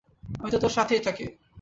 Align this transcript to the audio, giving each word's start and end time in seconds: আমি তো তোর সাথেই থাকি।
আমি 0.39 0.49
তো 0.51 0.57
তোর 0.57 0.71
সাথেই 0.71 1.01
থাকি। 1.03 1.25